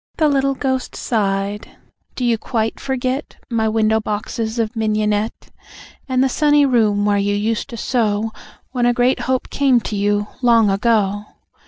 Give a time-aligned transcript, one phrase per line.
[0.17, 1.77] The little ghost sighed:
[2.15, 5.51] "Do you quite forget My window boxes of mignonette?
[6.09, 8.31] And the sunny room where you used to sew
[8.71, 11.25] When a great hope came to you, long ago?